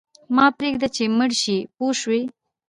[0.35, 2.21] مه پرېږده چې مړ شې پوه شوې!.